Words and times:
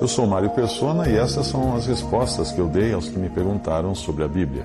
Eu 0.00 0.06
sou 0.06 0.28
Mário 0.28 0.50
Persona 0.50 1.08
e 1.08 1.16
essas 1.16 1.48
são 1.48 1.74
as 1.74 1.86
respostas 1.86 2.52
que 2.52 2.60
eu 2.60 2.68
dei 2.68 2.92
aos 2.92 3.08
que 3.08 3.18
me 3.18 3.28
perguntaram 3.28 3.96
sobre 3.96 4.22
a 4.22 4.28
Bíblia. 4.28 4.64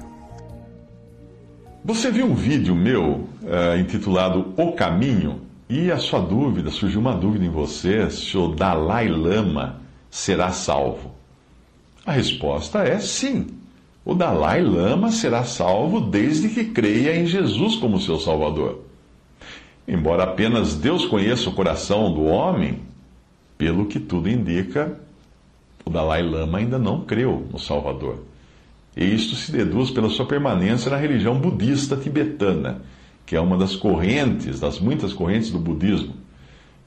Você 1.84 2.12
viu 2.12 2.28
um 2.28 2.36
vídeo 2.36 2.76
meu 2.76 3.28
eh, 3.44 3.80
intitulado 3.80 4.54
O 4.56 4.74
Caminho 4.74 5.42
e 5.68 5.92
a 5.92 5.98
sua 5.98 6.20
dúvida, 6.20 6.70
surgiu 6.70 7.02
uma 7.02 7.16
dúvida 7.16 7.44
em 7.44 7.50
você 7.50 8.12
se 8.12 8.38
o 8.38 8.50
Dalai 8.50 9.08
Lama 9.08 9.82
será 10.10 10.52
salvo? 10.52 11.12
A 12.06 12.12
resposta 12.12 12.84
é 12.84 13.00
sim. 13.00 13.48
O 14.06 14.14
Dalai 14.14 14.62
Lama 14.62 15.12
será 15.12 15.44
salvo 15.44 16.00
desde 16.00 16.50
que 16.50 16.66
creia 16.66 17.16
em 17.16 17.26
Jesus 17.26 17.78
como 17.78 18.00
seu 18.00 18.20
Salvador. 18.20 18.82
Embora 19.88 20.26
apenas 20.26 20.76
Deus 20.76 21.06
conheça 21.06 21.50
o 21.50 21.54
coração 21.54 22.14
do 22.14 22.24
homem, 22.24 22.82
pelo 23.58 23.88
que 23.88 24.00
tudo 24.00 24.30
indica, 24.30 25.00
o 25.86 25.90
Dalai 25.90 26.22
Lama 26.22 26.58
ainda 26.58 26.78
não 26.78 27.02
creu 27.02 27.48
no 27.52 27.60
Salvador. 27.60 28.24
E 28.96 29.04
isto 29.04 29.36
se 29.36 29.52
deduz 29.52 29.90
pela 29.90 30.10
sua 30.10 30.26
permanência 30.26 30.92
na 30.92 30.98
religião 30.98 31.38
budista 31.40 31.98
tibetana, 31.98 32.82
que 33.26 33.36
é 33.36 33.42
uma 33.42 33.58
das 33.58 33.76
correntes, 33.76 34.60
das 34.60 34.80
muitas 34.80 35.14
correntes 35.14 35.50
do 35.50 35.60
budismo. 35.60 36.14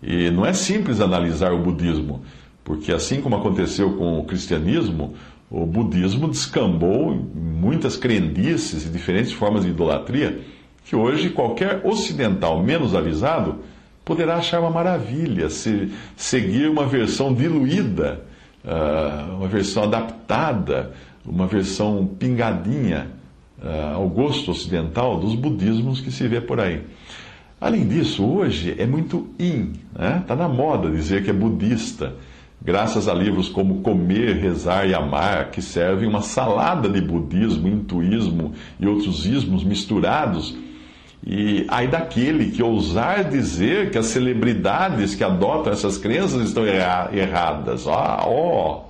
E 0.02 0.30
não 0.30 0.46
é 0.46 0.52
simples 0.52 1.00
analisar 1.00 1.52
o 1.52 1.62
budismo, 1.62 2.22
porque 2.62 2.92
assim 2.92 3.20
como 3.20 3.36
aconteceu 3.36 3.94
com 3.96 4.18
o 4.18 4.24
cristianismo, 4.24 5.14
o 5.50 5.64
budismo 5.64 6.28
descambou 6.28 7.12
em 7.12 7.18
muitas 7.18 7.96
crendices 7.96 8.84
e 8.84 8.88
diferentes 8.88 9.32
formas 9.32 9.64
de 9.64 9.70
idolatria 9.70 10.40
que 10.84 10.94
hoje 10.94 11.30
qualquer 11.30 11.80
ocidental 11.84 12.62
menos 12.62 12.94
avisado 12.94 13.56
poderá 14.04 14.36
achar 14.36 14.60
uma 14.60 14.70
maravilha 14.70 15.50
se 15.50 15.92
seguir 16.16 16.68
uma 16.70 16.86
versão 16.86 17.34
diluída, 17.34 18.24
uh, 18.66 19.36
uma 19.36 19.48
versão 19.48 19.84
adaptada, 19.84 20.92
uma 21.24 21.46
versão 21.46 22.06
pingadinha 22.06 23.08
uh, 23.62 23.94
ao 23.94 24.08
gosto 24.08 24.50
ocidental 24.50 25.18
dos 25.18 25.34
budismos 25.34 26.00
que 26.00 26.10
se 26.10 26.26
vê 26.28 26.40
por 26.40 26.60
aí. 26.60 26.82
Além 27.60 27.86
disso, 27.86 28.24
hoje 28.24 28.74
é 28.76 28.86
muito 28.86 29.28
in, 29.38 29.72
está 29.92 30.02
né? 30.02 30.24
Tá 30.26 30.36
na 30.36 30.48
moda 30.48 30.90
dizer 30.90 31.24
que 31.24 31.30
é 31.30 31.32
budista 31.32 32.14
graças 32.60 33.08
a 33.08 33.14
livros 33.14 33.48
como 33.48 33.80
Comer, 33.80 34.36
Rezar 34.36 34.88
e 34.88 34.94
Amar, 34.94 35.50
que 35.50 35.62
servem 35.62 36.08
uma 36.08 36.22
salada 36.22 36.88
de 36.88 37.00
budismo, 37.00 37.68
hinduísmo 37.68 38.52
e 38.80 38.86
outros 38.86 39.24
ismos 39.26 39.62
misturados. 39.62 40.56
E 41.24 41.66
aí 41.68 41.88
daquele 41.88 42.50
que 42.50 42.62
ousar 42.62 43.24
dizer 43.24 43.90
que 43.90 43.98
as 43.98 44.06
celebridades 44.06 45.14
que 45.14 45.24
adotam 45.24 45.72
essas 45.72 45.98
crenças 45.98 46.42
estão 46.42 46.64
erra 46.64 47.10
erradas. 47.12 47.86
Ah, 47.86 48.24
ó. 48.26 48.84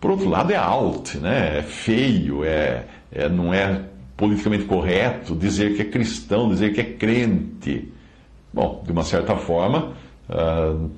Por 0.00 0.12
outro 0.12 0.28
lado, 0.28 0.52
é 0.52 0.56
alt, 0.56 1.16
né? 1.16 1.58
é 1.58 1.62
feio, 1.62 2.44
é, 2.44 2.84
é, 3.10 3.28
não 3.28 3.52
é 3.52 3.82
politicamente 4.16 4.64
correto 4.64 5.34
dizer 5.34 5.74
que 5.74 5.82
é 5.82 5.84
cristão, 5.84 6.48
dizer 6.48 6.72
que 6.72 6.80
é 6.80 6.84
crente. 6.84 7.92
Bom, 8.52 8.82
de 8.84 8.92
uma 8.92 9.02
certa 9.02 9.36
forma, 9.36 9.92
uh, 10.28 10.90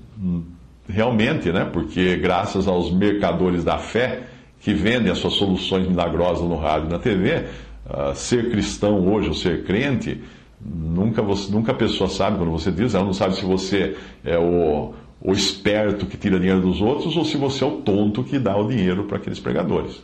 realmente, 0.88 1.50
né? 1.52 1.68
Porque 1.70 2.16
graças 2.16 2.66
aos 2.66 2.90
mercadores 2.92 3.64
da 3.64 3.78
fé 3.78 4.22
que 4.60 4.72
vendem 4.72 5.10
as 5.10 5.18
suas 5.18 5.34
soluções 5.34 5.86
milagrosas 5.86 6.46
no 6.46 6.56
rádio 6.56 6.88
e 6.88 6.92
na 6.92 6.98
TV, 6.98 7.36
uh, 7.36 7.42
ah, 7.88 8.14
ser 8.14 8.50
cristão 8.50 9.06
hoje 9.06 9.28
ou 9.28 9.34
ser 9.34 9.64
crente, 9.64 10.20
nunca, 10.60 11.22
você, 11.22 11.50
nunca 11.50 11.72
a 11.72 11.74
pessoa 11.74 12.08
sabe 12.08 12.38
quando 12.38 12.50
você 12.50 12.70
diz, 12.70 12.94
ela 12.94 13.04
não 13.04 13.14
sabe 13.14 13.36
se 13.36 13.44
você 13.44 13.96
é 14.24 14.38
o, 14.38 14.92
o 15.20 15.32
esperto 15.32 16.06
que 16.06 16.16
tira 16.16 16.38
dinheiro 16.38 16.60
dos 16.60 16.80
outros 16.80 17.16
ou 17.16 17.24
se 17.24 17.36
você 17.36 17.64
é 17.64 17.66
o 17.66 17.78
tonto 17.78 18.22
que 18.22 18.38
dá 18.38 18.56
o 18.56 18.68
dinheiro 18.68 19.04
para 19.04 19.16
aqueles 19.16 19.40
pregadores. 19.40 20.02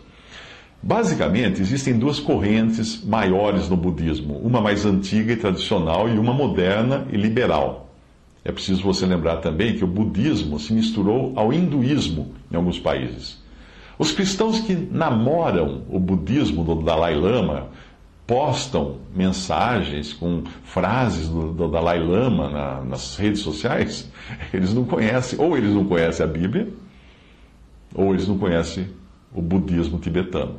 Basicamente, 0.83 1.61
existem 1.61 1.99
duas 1.99 2.21
correntes 2.21 3.05
maiores 3.05 3.69
no 3.69 3.77
budismo, 3.77 4.39
uma 4.39 4.61
mais 4.61 4.84
antiga 4.84 5.33
e 5.33 5.37
tradicional 5.37 6.09
e 6.09 6.19
uma 6.19 6.33
moderna 6.33 7.06
e 7.11 7.17
liberal. 7.17 7.91
É 8.44 8.53
preciso 8.53 8.83
você 8.83 9.05
lembrar 9.05 9.38
também 9.38 9.77
que 9.77 9.83
o 9.83 9.88
budismo 9.88 10.61
se 10.61 10.73
misturou 10.73 11.33
ao 11.34 11.53
hinduísmo 11.53 12.33
em 12.53 12.56
alguns 12.56 12.78
países. 12.78 13.43
Os 13.99 14.12
cristãos 14.12 14.61
que 14.61 14.75
namoram 14.75 15.83
o 15.88 15.99
budismo 15.99 16.62
do 16.62 16.77
Dalai 16.77 17.15
Lama 17.15 17.69
postam 18.26 18.98
mensagens 19.14 20.12
com 20.12 20.42
frases 20.64 21.28
do, 21.28 21.53
do 21.53 21.69
Dalai 21.69 22.00
Lama 22.00 22.50
na, 22.50 22.81
nas 22.84 23.16
redes 23.16 23.41
sociais, 23.41 24.10
eles 24.53 24.75
não 24.75 24.84
conhecem, 24.84 25.38
ou 25.38 25.56
eles 25.56 25.72
não 25.72 25.84
conhecem 25.84 26.25
a 26.25 26.28
Bíblia, 26.28 26.69
ou 27.94 28.12
eles 28.12 28.26
não 28.26 28.37
conhecem 28.37 28.88
o 29.32 29.41
budismo 29.41 29.98
tibetano. 29.98 30.56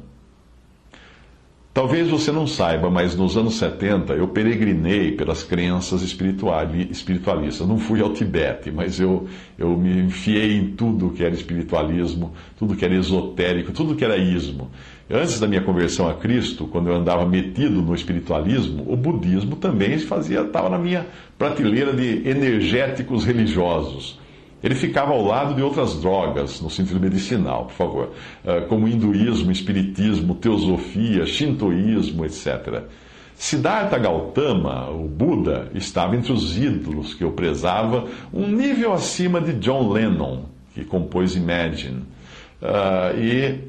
Talvez 1.77 2.09
você 2.09 2.31
não 2.31 2.47
saiba, 2.47 2.89
mas 2.89 3.15
nos 3.15 3.37
anos 3.37 3.53
70 3.57 4.13
eu 4.13 4.27
peregrinei 4.29 5.11
pelas 5.11 5.43
crenças 5.43 6.01
espiritualistas. 6.01 7.67
Não 7.67 7.77
fui 7.77 8.01
ao 8.01 8.11
Tibete, 8.11 8.71
mas 8.71 8.99
eu, 8.99 9.27
eu 9.59 9.77
me 9.77 9.99
enfiei 9.99 10.57
em 10.57 10.71
tudo 10.71 11.11
que 11.11 11.23
era 11.23 11.35
espiritualismo, 11.35 12.33
tudo 12.57 12.75
que 12.75 12.83
era 12.83 12.95
esotérico, 12.95 13.71
tudo 13.71 13.93
que 13.93 14.03
era 14.03 14.17
ismo. 14.17 14.71
Antes 15.07 15.39
da 15.39 15.47
minha 15.47 15.61
conversão 15.61 16.09
a 16.09 16.15
Cristo, 16.15 16.65
quando 16.65 16.89
eu 16.89 16.95
andava 16.95 17.27
metido 17.27 17.79
no 17.79 17.93
espiritualismo, 17.93 18.83
o 18.91 18.97
budismo 18.97 19.55
também 19.55 19.99
fazia, 19.99 20.41
estava 20.41 20.69
na 20.69 20.79
minha 20.79 21.05
prateleira 21.37 21.93
de 21.93 22.27
energéticos 22.27 23.23
religiosos. 23.23 24.19
Ele 24.63 24.73
ficava 24.73 25.11
ao 25.11 25.23
lado 25.23 25.53
de 25.53 25.61
outras 25.61 26.01
drogas, 26.01 26.59
no 26.61 26.69
sentido 26.69 26.99
medicinal, 26.99 27.65
por 27.65 27.73
favor, 27.73 28.11
ah, 28.45 28.61
como 28.67 28.87
hinduísmo, 28.87 29.51
espiritismo, 29.51 30.35
teosofia, 30.35 31.25
shintoísmo, 31.25 32.25
etc. 32.25 32.83
Siddhartha 33.35 33.99
Gautama, 33.99 34.89
o 34.89 35.07
Buda, 35.07 35.69
estava 35.75 36.15
entre 36.15 36.31
os 36.31 36.57
ídolos 36.57 37.13
que 37.13 37.23
eu 37.23 37.31
prezava, 37.33 38.07
um 38.33 38.47
nível 38.47 38.93
acima 38.93 39.39
de 39.39 39.53
John 39.53 39.91
Lennon, 39.91 40.45
que 40.73 40.83
compôs 40.83 41.35
Imagine. 41.35 42.01
Uh, 42.59 43.15
e 43.19 43.66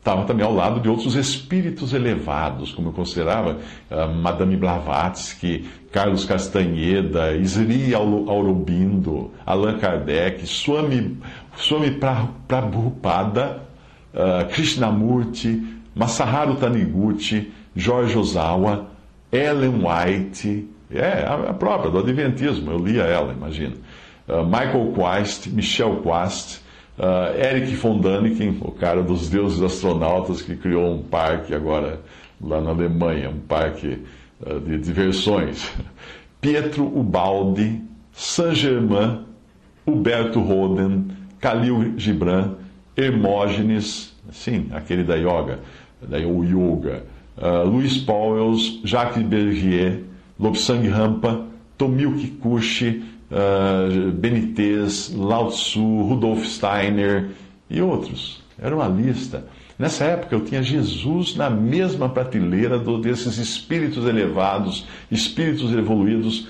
estava 0.00 0.24
também 0.24 0.44
ao 0.44 0.52
lado 0.52 0.80
de 0.80 0.88
outros 0.88 1.14
espíritos 1.14 1.92
elevados, 1.92 2.72
como 2.72 2.88
eu 2.88 2.92
considerava 2.92 3.58
uh, 3.90 4.08
Madame 4.14 4.56
Blavatsky, 4.56 5.68
Carlos 5.92 6.24
Castanheda, 6.24 7.38
Sri 7.44 7.94
Aurobindo, 7.94 9.30
Allan 9.44 9.78
Kardec, 9.78 10.46
Swami, 10.46 11.18
Swami 11.54 11.98
Prabhupada, 12.48 13.62
uh, 14.14 14.48
Krishnamurti, 14.50 15.80
Masaharu 15.94 16.56
Taniguchi, 16.56 17.52
George 17.76 18.16
Ozawa, 18.16 18.86
Ellen 19.30 19.82
White, 19.84 20.66
é 20.90 21.24
a 21.26 21.52
própria 21.52 21.90
do 21.90 21.98
Adventismo, 21.98 22.72
eu 22.72 22.78
lia 22.78 23.02
ela, 23.02 23.32
imagina. 23.32 23.76
Uh, 24.26 24.44
Michael 24.44 24.92
Quast, 24.94 25.50
Michel 25.50 25.96
Quast, 25.96 26.62
Uh, 27.00 27.34
Eric 27.34 27.74
von 27.76 27.98
Däniken, 27.98 28.58
o 28.60 28.72
cara 28.72 29.02
dos 29.02 29.30
deuses 29.30 29.62
astronautas 29.62 30.42
que 30.42 30.54
criou 30.54 30.96
um 30.96 31.02
parque 31.02 31.54
agora 31.54 31.98
lá 32.38 32.60
na 32.60 32.72
Alemanha, 32.72 33.30
um 33.30 33.38
parque 33.38 34.02
uh, 34.46 34.60
de 34.60 34.76
diversões. 34.76 35.72
Pietro 36.42 36.84
Ubaldi, 36.84 37.80
Saint-Germain, 38.12 39.24
Huberto 39.86 40.40
Roden, 40.40 41.06
Khalil 41.40 41.94
Gibran, 41.96 42.56
Hermógenes, 42.94 44.14
sim, 44.30 44.68
aquele 44.70 45.02
da 45.02 45.14
yoga, 45.14 45.60
da 46.02 46.18
o 46.18 46.44
yoga, 46.44 47.04
uh, 47.38 47.66
Luiz 47.66 47.96
Pauwels, 47.96 48.78
Jacques 48.84 49.24
Bergier, 49.24 50.04
Lobsang 50.38 50.86
Rampa, 50.86 51.46
Tomil 51.78 52.12
Kikuchi, 52.12 53.02
uh, 53.30 54.12
Benitez, 54.12 55.12
Lao 55.14 55.48
Tzu, 55.48 56.02
Rudolf 56.02 56.44
Steiner 56.44 57.30
e 57.68 57.80
outros. 57.80 58.42
Era 58.58 58.74
uma 58.74 58.88
lista. 58.88 59.44
Nessa 59.78 60.04
época 60.04 60.34
eu 60.34 60.44
tinha 60.44 60.62
Jesus 60.62 61.34
na 61.34 61.48
mesma 61.48 62.08
prateleira 62.08 62.78
do, 62.78 63.00
desses 63.00 63.38
espíritos 63.38 64.04
elevados, 64.04 64.86
espíritos 65.10 65.72
evoluídos, 65.72 66.48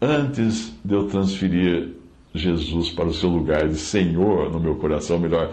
antes 0.00 0.72
de 0.82 0.94
eu 0.94 1.06
transferir 1.06 1.90
Jesus 2.34 2.90
para 2.90 3.06
o 3.06 3.12
seu 3.12 3.28
lugar 3.28 3.68
de 3.68 3.76
Senhor 3.76 4.50
no 4.50 4.58
meu 4.58 4.76
coração, 4.76 5.18
melhor, 5.18 5.52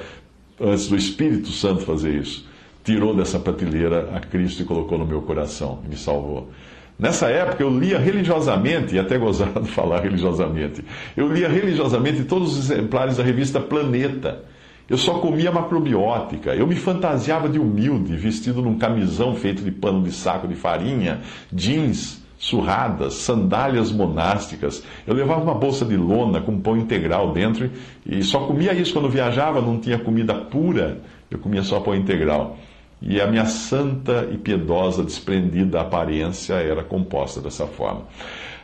antes 0.59 0.87
do 0.87 0.95
Espírito 0.95 1.49
Santo 1.49 1.81
fazer 1.81 2.15
isso, 2.15 2.47
tirou 2.83 3.13
dessa 3.13 3.37
prateleira 3.37 4.15
a 4.15 4.21
Cristo 4.21 4.61
e 4.61 4.65
colocou 4.65 4.97
no 4.97 5.05
meu 5.05 5.21
coração 5.21 5.81
me 5.85 5.97
salvou. 5.97 6.49
Nessa 6.99 7.27
época 7.29 7.61
eu 7.61 7.69
lia 7.69 7.99
religiosamente, 7.99 8.95
e 8.95 8.99
até 8.99 9.17
gozado 9.17 9.61
de 9.61 9.69
falar 9.69 10.01
religiosamente, 10.01 10.83
eu 11.15 11.31
lia 11.31 11.47
religiosamente 11.47 12.23
todos 12.23 12.57
os 12.57 12.71
exemplares 12.71 13.17
da 13.17 13.23
revista 13.23 13.59
Planeta. 13.59 14.43
Eu 14.89 14.97
só 14.97 15.19
comia 15.19 15.51
macrobiótica. 15.51 16.55
Eu 16.55 16.65
me 16.65 16.75
fantasiava 16.75 17.49
de 17.49 17.59
humilde, 17.59 18.15
vestido 18.15 18.61
num 18.61 18.77
camisão 18.77 19.35
feito 19.35 19.61
de 19.61 19.69
pano 19.69 20.01
de 20.01 20.11
saco 20.11 20.47
de 20.47 20.55
farinha, 20.55 21.21
jeans, 21.51 22.23
surradas, 22.37 23.15
sandálias 23.15 23.91
monásticas. 23.91 24.83
Eu 25.05 25.13
levava 25.13 25.43
uma 25.43 25.53
bolsa 25.53 25.83
de 25.83 25.97
lona 25.97 26.39
com 26.39 26.59
pão 26.59 26.77
integral 26.77 27.33
dentro 27.33 27.69
e 28.05 28.23
só 28.23 28.41
comia 28.41 28.73
isso 28.73 28.93
quando 28.93 29.09
viajava, 29.09 29.61
não 29.61 29.77
tinha 29.77 29.99
comida 29.99 30.33
pura, 30.33 30.99
eu 31.29 31.37
comia 31.37 31.63
só 31.63 31.79
pão 31.79 31.93
integral. 31.93 32.57
E 33.01 33.21
a 33.21 33.27
minha 33.27 33.45
santa 33.45 34.27
e 34.31 34.37
piedosa, 34.37 35.03
desprendida 35.03 35.81
aparência 35.81 36.55
era 36.55 36.83
composta 36.83 37.39
dessa 37.39 37.67
forma. 37.67 38.05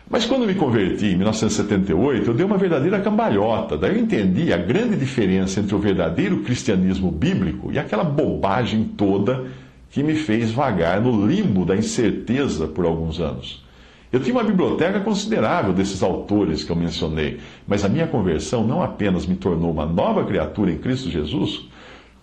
Mas 0.09 0.25
quando 0.25 0.45
me 0.45 0.53
converti 0.53 1.07
em 1.07 1.15
1978, 1.15 2.29
eu 2.29 2.33
dei 2.33 2.45
uma 2.45 2.57
verdadeira 2.57 2.99
cambalhota. 2.99 3.77
Daí 3.77 3.95
eu 3.95 4.01
entendi 4.01 4.51
a 4.51 4.57
grande 4.57 4.95
diferença 4.97 5.59
entre 5.59 5.73
o 5.73 5.79
verdadeiro 5.79 6.41
cristianismo 6.41 7.09
bíblico 7.09 7.71
e 7.71 7.79
aquela 7.79 8.03
bobagem 8.03 8.83
toda 8.83 9.45
que 9.89 10.03
me 10.03 10.15
fez 10.15 10.51
vagar 10.51 10.99
no 10.99 11.25
limbo 11.25 11.65
da 11.65 11.75
incerteza 11.75 12.67
por 12.67 12.85
alguns 12.85 13.19
anos. 13.19 13.63
Eu 14.11 14.19
tinha 14.19 14.35
uma 14.35 14.43
biblioteca 14.43 14.99
considerável 14.99 15.73
desses 15.73 16.03
autores 16.03 16.63
que 16.63 16.71
eu 16.71 16.75
mencionei, 16.75 17.39
mas 17.67 17.83
a 17.83 17.89
minha 17.89 18.05
conversão 18.05 18.65
não 18.65 18.83
apenas 18.83 19.25
me 19.25 19.35
tornou 19.35 19.71
uma 19.71 19.85
nova 19.85 20.23
criatura 20.25 20.71
em 20.71 20.77
Cristo 20.77 21.09
Jesus, 21.09 21.67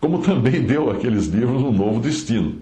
como 0.01 0.19
também 0.19 0.63
deu 0.63 0.91
àqueles 0.91 1.27
livros 1.27 1.63
um 1.63 1.71
novo 1.71 2.01
destino. 2.01 2.55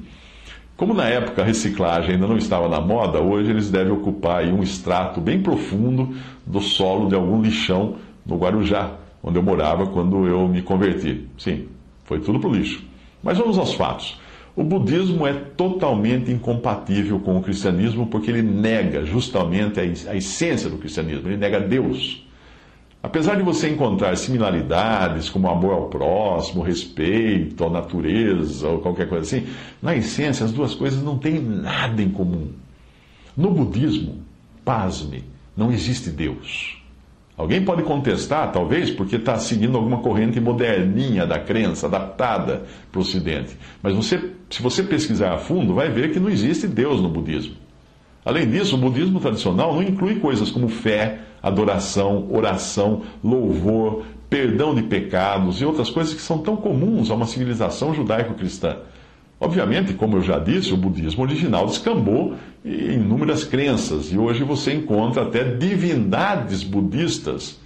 Como 0.77 0.95
na 0.95 1.09
época 1.09 1.43
a 1.43 1.45
reciclagem 1.45 2.15
ainda 2.15 2.27
não 2.27 2.37
estava 2.37 2.69
na 2.69 2.81
moda, 2.81 3.21
hoje 3.21 3.51
eles 3.51 3.71
devem 3.71 3.93
ocupar 3.93 4.45
um 4.45 4.63
extrato 4.63 5.21
bem 5.21 5.41
profundo 5.41 6.15
do 6.47 6.61
solo 6.61 7.09
de 7.09 7.15
algum 7.15 7.43
lixão 7.43 7.97
no 8.25 8.37
Guarujá, 8.37 8.93
onde 9.23 9.39
eu 9.39 9.43
morava 9.43 9.87
quando 9.87 10.27
eu 10.27 10.47
me 10.47 10.63
converti. 10.63 11.27
Sim, 11.37 11.67
foi 12.05 12.21
tudo 12.21 12.39
para 12.39 12.49
o 12.49 12.55
lixo. 12.55 12.85
Mas 13.23 13.39
vamos 13.39 13.59
aos 13.59 13.75
fatos. 13.75 14.21
O 14.55 14.63
budismo 14.63 15.27
é 15.27 15.33
totalmente 15.33 16.31
incompatível 16.31 17.21
com 17.21 17.37
o 17.37 17.43
cristianismo 17.43 18.07
porque 18.07 18.31
ele 18.31 18.43
nega 18.43 19.05
justamente 19.05 19.81
a 19.81 20.17
essência 20.17 20.69
do 20.69 20.79
cristianismo, 20.79 21.29
ele 21.29 21.37
nega 21.37 21.61
Deus. 21.61 22.28
Apesar 23.01 23.37
de 23.37 23.43
você 23.43 23.69
encontrar 23.69 24.17
similaridades, 24.17 25.31
como 25.31 25.49
amor 25.49 25.73
ao 25.73 25.89
próximo, 25.89 26.63
respeito 26.63 27.65
à 27.65 27.71
natureza 27.71 28.69
ou 28.69 28.81
qualquer 28.81 29.09
coisa 29.09 29.25
assim, 29.25 29.47
na 29.81 29.95
essência 29.95 30.45
as 30.45 30.53
duas 30.53 30.75
coisas 30.75 31.03
não 31.03 31.17
têm 31.17 31.41
nada 31.41 32.03
em 32.03 32.11
comum. 32.11 32.49
No 33.37 33.53
budismo, 33.53 34.17
pasme, 34.65 35.23
não 35.57 35.71
existe 35.71 36.11
Deus. 36.11 36.77
Alguém 37.37 37.65
pode 37.65 37.85
contestar, 37.85 38.51
talvez, 38.51 38.91
porque 38.91 39.15
está 39.15 39.39
seguindo 39.39 39.77
alguma 39.77 39.99
corrente 39.99 40.41
moderninha 40.41 41.25
da 41.25 41.39
crença, 41.39 41.87
adaptada 41.87 42.65
para 42.91 42.99
o 42.99 43.03
Ocidente. 43.03 43.57
Mas 43.81 43.95
você, 43.95 44.33
se 44.51 44.61
você 44.61 44.83
pesquisar 44.83 45.35
a 45.35 45.39
fundo, 45.39 45.73
vai 45.73 45.89
ver 45.89 46.13
que 46.13 46.19
não 46.19 46.29
existe 46.29 46.67
Deus 46.67 47.01
no 47.01 47.09
budismo. 47.09 47.55
Além 48.25 48.49
disso, 48.49 48.77
o 48.77 48.79
budismo 48.79 49.21
tradicional 49.21 49.75
não 49.75 49.83
inclui 49.83 50.17
coisas 50.17 50.51
como 50.51 50.69
fé, 50.69 51.21
adoração, 51.43 52.29
oração, 52.31 53.03
louvor, 53.23 54.03
perdão 54.29 54.75
de 54.75 54.83
pecados 54.83 55.61
e 55.61 55.65
outras 55.65 55.89
coisas 55.91 56.15
que 56.15 56.21
são 56.21 56.39
tão 56.39 56.57
comuns 56.57 57.11
a 57.11 57.15
uma 57.15 57.27
civilização 57.27 57.95
judaico-cristã. 57.95 58.77
Obviamente, 59.41 59.95
como 59.95 60.17
eu 60.17 60.23
já 60.23 60.39
disse, 60.39 60.75
o 60.75 60.77
budismo 60.77 61.23
original 61.23 61.67
descambou 61.67 62.35
em 62.65 62.95
inúmeras 62.95 63.45
crenças 63.45 64.13
e 64.13 64.19
hoje 64.19 64.43
você 64.43 64.75
encontra 64.75 65.23
até 65.23 65.45
divindades 65.45 66.65
budistas 66.65 67.61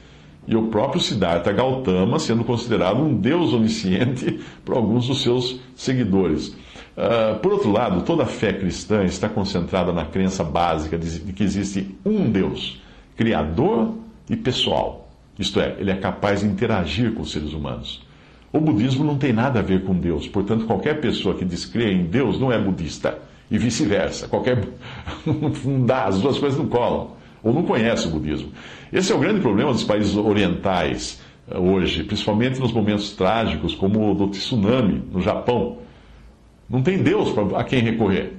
e 0.46 0.56
o 0.56 0.64
próprio 0.64 1.00
Siddhartha 1.00 1.52
Gautama 1.52 2.18
sendo 2.18 2.44
considerado 2.44 3.00
um 3.00 3.14
deus 3.14 3.52
onisciente 3.52 4.40
por 4.64 4.76
alguns 4.76 5.06
dos 5.06 5.22
seus 5.22 5.60
seguidores. 5.74 6.54
Uh, 6.96 7.38
por 7.38 7.52
outro 7.52 7.72
lado, 7.72 8.02
toda 8.02 8.24
a 8.24 8.26
fé 8.26 8.52
cristã 8.52 9.04
está 9.04 9.28
concentrada 9.28 9.92
na 9.92 10.04
crença 10.04 10.44
básica 10.44 10.98
de 10.98 11.32
que 11.32 11.42
existe 11.42 11.96
um 12.04 12.30
Deus 12.30 12.80
criador 13.16 13.94
e 14.28 14.36
pessoal. 14.36 15.08
Isto 15.38 15.60
é, 15.60 15.76
ele 15.78 15.90
é 15.90 15.96
capaz 15.96 16.40
de 16.40 16.46
interagir 16.46 17.12
com 17.14 17.22
os 17.22 17.32
seres 17.32 17.52
humanos. 17.52 18.02
O 18.52 18.60
budismo 18.60 19.04
não 19.04 19.16
tem 19.16 19.32
nada 19.32 19.60
a 19.60 19.62
ver 19.62 19.84
com 19.84 19.94
Deus, 19.94 20.28
portanto, 20.28 20.66
qualquer 20.66 21.00
pessoa 21.00 21.34
que 21.34 21.44
descrê 21.44 21.92
em 21.92 22.04
Deus 22.04 22.38
não 22.38 22.52
é 22.52 22.58
budista, 22.58 23.18
e 23.52 23.58
vice-versa. 23.58 24.26
Qualquer. 24.26 24.66
não 25.26 25.84
dá, 25.84 26.06
as 26.06 26.18
duas 26.20 26.38
coisas 26.38 26.58
não 26.58 26.66
colam, 26.66 27.10
ou 27.42 27.52
não 27.52 27.62
conhece 27.62 28.08
o 28.08 28.10
budismo. 28.10 28.50
Esse 28.90 29.12
é 29.12 29.14
o 29.14 29.18
grande 29.18 29.40
problema 29.40 29.72
dos 29.72 29.84
países 29.84 30.16
orientais 30.16 31.20
eh, 31.50 31.58
hoje, 31.58 32.02
principalmente 32.02 32.58
nos 32.58 32.72
momentos 32.72 33.10
trágicos, 33.12 33.74
como 33.74 34.10
o 34.10 34.14
do 34.14 34.28
tsunami 34.28 35.02
no 35.12 35.20
Japão. 35.20 35.78
Não 36.72 36.82
tem 36.82 37.02
Deus 37.02 37.34
a 37.54 37.62
quem 37.62 37.82
recorrer. 37.82 38.32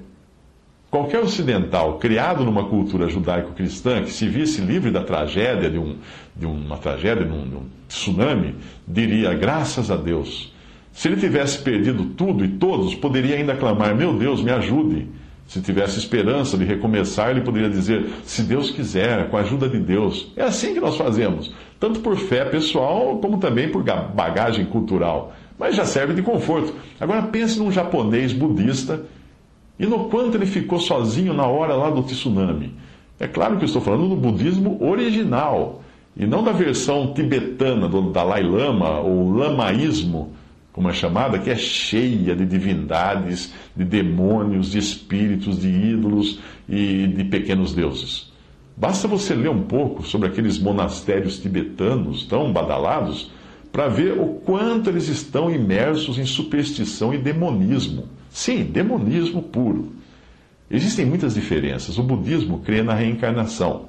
Qualquer 0.89 1.19
ocidental 1.19 2.00
criado 2.00 2.44
numa 2.44 2.65
cultura 2.65 3.07
judaico-cristã 3.07 4.01
que 4.01 4.12
se 4.12 4.27
visse 4.27 4.59
livre 4.59 4.89
da 4.89 5.03
tragédia, 5.03 5.69
de, 5.69 5.77
um, 5.77 5.97
de 6.35 6.47
uma 6.47 6.77
tragédia, 6.77 7.25
de 7.25 7.31
um, 7.31 7.47
de 7.47 7.56
um 7.56 7.63
tsunami, 7.88 8.56
diria: 8.88 9.35
graças 9.35 9.91
a 9.91 9.95
Deus. 9.95 10.51
Se 10.91 11.07
ele 11.07 11.18
tivesse 11.18 11.59
perdido 11.59 12.06
tudo 12.06 12.44
e 12.44 12.47
todos, 12.47 12.95
poderia 12.95 13.35
ainda 13.35 13.56
clamar: 13.56 13.95
Meu 13.95 14.18
Deus, 14.18 14.41
me 14.41 14.51
ajude. 14.51 15.07
Se 15.45 15.62
tivesse 15.62 16.00
esperança 16.00 16.57
de 16.57 16.63
recomeçar, 16.63 17.30
ele 17.30 17.41
poderia 17.41 17.69
dizer: 17.69 18.07
Se 18.24 18.41
Deus 18.41 18.71
quiser, 18.71 19.30
com 19.30 19.38
a 19.38 19.41
ajuda 19.41 19.69
de 19.69 19.77
Deus. 19.77 20.31
É 20.35 20.44
assim 20.44 20.74
que 20.74 20.80
nós 20.80 20.97
fazemos, 20.97 21.53
tanto 21.80 22.00
por 22.00 22.18
fé 22.18 22.45
pessoal, 22.45 23.18
como 23.18 23.38
também 23.38 23.69
por 23.69 23.83
bagagem 23.83 24.65
cultural. 24.65 25.33
Mas 25.58 25.76
já 25.76 25.86
serve 25.86 26.14
de 26.14 26.22
conforto. 26.22 26.74
Agora 27.00 27.24
pense 27.24 27.60
num 27.60 27.72
japonês 27.72 28.34
budista 28.34 29.02
e 29.80 29.86
no 29.86 30.10
quanto 30.10 30.38
ele 30.38 30.46
ficou 30.46 30.80
sozinho 30.80 31.34
na 31.34 31.46
hora 31.46 31.76
lá 31.76 31.90
do 31.90 32.04
tsunami. 32.04 32.74
É 33.20 33.28
claro 33.28 33.58
que 33.58 33.64
eu 33.64 33.68
estou 33.68 33.82
falando 33.82 34.10
do 34.10 34.16
budismo 34.16 34.84
original, 34.84 35.82
e 36.16 36.26
não 36.26 36.44
da 36.44 36.52
versão 36.52 37.14
tibetana 37.14 37.88
do 37.88 38.12
Dalai 38.12 38.44
Lama, 38.44 39.00
ou 39.00 39.31
lamaísmo, 39.31 40.31
como 40.72 40.90
é 40.90 40.94
chamada, 40.94 41.40
que 41.40 41.50
é 41.50 41.56
cheia 41.56 42.36
de 42.36 42.45
divindades, 42.45 43.54
de 43.76 43.83
demônios, 43.83 44.72
de 44.72 44.80
espíritos, 44.80 45.60
de 45.60 45.69
ídolos 45.69 46.40
e 46.68 47.07
de 47.07 47.24
pequenos 47.24 47.74
deuses. 47.74 48.31
Basta 48.76 49.07
você 49.07 49.36
ler 49.36 49.50
um 49.50 49.64
pouco 49.64 50.04
sobre 50.04 50.28
aqueles 50.28 50.57
monastérios 50.57 51.40
tibetanos 51.40 52.26
tão 52.26 52.52
badalados 52.52 53.31
para 53.73 53.87
ver 53.87 54.19
o 54.19 54.27
quanto 54.45 54.92
eles 54.92 55.07
estão 55.07 55.49
imersos 55.49 56.19
em 56.19 56.25
superstição 56.25 57.11
e 57.11 57.18
demonismo. 57.18 58.07
Sim, 58.30 58.65
demonismo 58.65 59.42
puro. 59.42 59.94
Existem 60.69 61.07
muitas 61.07 61.33
diferenças. 61.33 61.97
O 61.97 62.03
budismo 62.03 62.59
crê 62.59 62.83
na 62.83 62.94
reencarnação. 62.94 63.87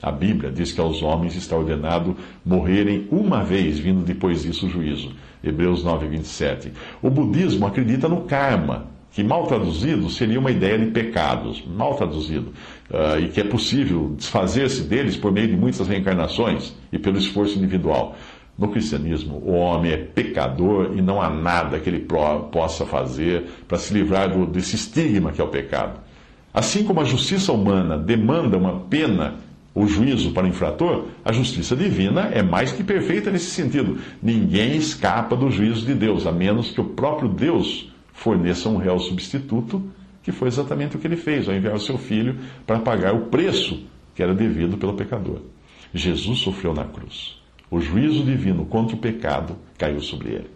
A 0.00 0.12
Bíblia 0.12 0.52
diz 0.52 0.72
que 0.72 0.80
aos 0.80 1.02
homens 1.02 1.34
está 1.34 1.56
ordenado 1.56 2.16
morrerem 2.44 3.08
uma 3.10 3.42
vez, 3.42 3.80
vindo 3.80 4.04
depois 4.04 4.42
disso 4.42 4.66
o 4.66 4.70
juízo. 4.70 5.10
Hebreus 5.42 5.82
9, 5.82 6.06
27. 6.06 6.72
O 7.02 7.10
budismo 7.10 7.66
acredita 7.66 8.08
no 8.08 8.22
karma, 8.22 8.86
que 9.10 9.24
mal 9.24 9.46
traduzido 9.46 10.08
seria 10.08 10.38
uma 10.38 10.50
ideia 10.50 10.78
de 10.78 10.86
pecados, 10.92 11.64
mal 11.66 11.94
traduzido, 11.94 12.52
uh, 12.90 13.18
e 13.18 13.28
que 13.28 13.40
é 13.40 13.44
possível 13.44 14.14
desfazer-se 14.16 14.82
deles 14.82 15.16
por 15.16 15.32
meio 15.32 15.48
de 15.48 15.56
muitas 15.56 15.88
reencarnações 15.88 16.74
e 16.92 16.98
pelo 16.98 17.16
esforço 17.16 17.58
individual. 17.58 18.14
No 18.58 18.68
cristianismo, 18.68 19.36
o 19.44 19.52
homem 19.52 19.92
é 19.92 19.96
pecador 19.98 20.92
e 20.96 21.02
não 21.02 21.20
há 21.20 21.28
nada 21.28 21.78
que 21.78 21.90
ele 21.90 22.06
possa 22.50 22.86
fazer 22.86 23.44
para 23.68 23.76
se 23.76 23.92
livrar 23.92 24.30
desse 24.46 24.76
estigma 24.76 25.30
que 25.30 25.40
é 25.40 25.44
o 25.44 25.48
pecado. 25.48 26.00
Assim 26.54 26.82
como 26.84 27.00
a 27.00 27.04
justiça 27.04 27.52
humana 27.52 27.98
demanda 27.98 28.56
uma 28.56 28.80
pena 28.80 29.34
ou 29.74 29.86
juízo 29.86 30.30
para 30.30 30.46
o 30.46 30.48
infrator, 30.48 31.08
a 31.22 31.30
justiça 31.32 31.76
divina 31.76 32.30
é 32.32 32.42
mais 32.42 32.72
que 32.72 32.82
perfeita 32.82 33.30
nesse 33.30 33.50
sentido. 33.50 33.98
Ninguém 34.22 34.74
escapa 34.74 35.36
do 35.36 35.50
juízo 35.50 35.84
de 35.84 35.92
Deus, 35.92 36.26
a 36.26 36.32
menos 36.32 36.70
que 36.70 36.80
o 36.80 36.84
próprio 36.84 37.28
Deus 37.28 37.92
forneça 38.14 38.70
um 38.70 38.78
réu 38.78 38.98
substituto, 38.98 39.82
que 40.22 40.32
foi 40.32 40.48
exatamente 40.48 40.96
o 40.96 40.98
que 40.98 41.06
ele 41.06 41.18
fez, 41.18 41.46
ao 41.46 41.54
enviar 41.54 41.74
o 41.74 41.80
seu 41.80 41.98
filho 41.98 42.38
para 42.66 42.78
pagar 42.78 43.14
o 43.14 43.26
preço 43.26 43.84
que 44.14 44.22
era 44.22 44.34
devido 44.34 44.78
pelo 44.78 44.94
pecador. 44.94 45.40
Jesus 45.92 46.38
sofreu 46.38 46.72
na 46.72 46.84
cruz. 46.84 47.38
O 47.70 47.80
juízo 47.80 48.24
divino 48.24 48.64
contra 48.66 48.96
o 48.96 48.98
pecado 48.98 49.56
caiu 49.76 50.00
sobre 50.00 50.30
ele. 50.30 50.50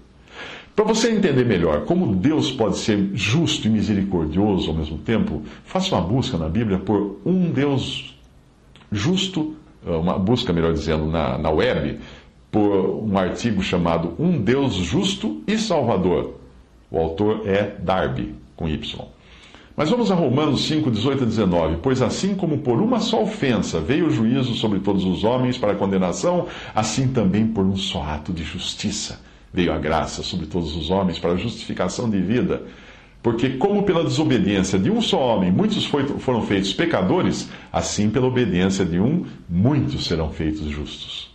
Para 0.75 0.85
você 0.85 1.11
entender 1.11 1.45
melhor 1.45 1.85
como 1.85 2.14
Deus 2.14 2.50
pode 2.50 2.79
ser 2.79 3.11
justo 3.14 3.67
e 3.67 3.71
misericordioso 3.71 4.71
ao 4.71 4.76
mesmo 4.76 4.99
tempo, 4.99 5.43
faça 5.64 5.95
uma 5.95 6.00
busca 6.00 6.38
na 6.38 6.49
Bíblia 6.49 6.79
por 6.79 7.21
um 7.25 7.50
Deus 7.50 8.17
justo 8.90 9.57
uma 9.85 10.19
busca, 10.19 10.52
melhor 10.52 10.73
dizendo, 10.73 11.07
na, 11.07 11.38
na 11.38 11.50
web, 11.50 11.99
por 12.50 13.05
um 13.05 13.17
artigo 13.17 13.62
chamado 13.62 14.14
Um 14.19 14.40
Deus 14.40 14.75
Justo 14.75 15.43
e 15.47 15.57
Salvador. 15.57 16.35
O 16.90 16.99
autor 16.99 17.49
é 17.49 17.76
Darby, 17.79 18.35
com 18.57 18.69
Y. 18.69 19.09
Mas 19.80 19.88
vamos 19.88 20.10
a 20.10 20.14
Romanos 20.14 20.66
5, 20.66 20.90
18 20.90 21.22
a 21.22 21.26
19. 21.26 21.78
Pois 21.82 22.02
assim 22.02 22.34
como 22.34 22.58
por 22.58 22.82
uma 22.82 23.00
só 23.00 23.22
ofensa 23.22 23.80
veio 23.80 24.08
o 24.08 24.10
juízo 24.10 24.52
sobre 24.52 24.78
todos 24.78 25.06
os 25.06 25.25
homens 25.25 25.56
para 25.56 25.75
condenação, 25.75 26.49
assim 26.75 27.08
também 27.08 27.46
por 27.46 27.64
um 27.64 27.75
só 27.75 28.02
ato 28.02 28.30
de 28.30 28.44
justiça 28.44 29.20
veio 29.50 29.72
a 29.72 29.78
graça 29.78 30.22
sobre 30.22 30.44
todos 30.44 30.76
os 30.76 30.90
homens 30.90 31.18
para 31.18 31.32
a 31.32 31.37
justificação 31.37 32.10
de 32.10 32.20
vida. 32.20 32.62
Porque, 33.22 33.56
como 33.56 33.82
pela 33.84 34.04
desobediência 34.04 34.78
de 34.78 34.90
um 34.90 35.00
só 35.00 35.18
homem 35.18 35.50
muitos 35.50 35.87
foram 35.87 36.42
feitos 36.42 36.75
pecadores, 36.75 37.49
assim 37.72 38.10
pela 38.10 38.26
obediência 38.26 38.84
de 38.84 39.00
um, 39.00 39.25
muitos 39.49 40.04
serão 40.04 40.28
feitos 40.28 40.66
justos. 40.66 41.34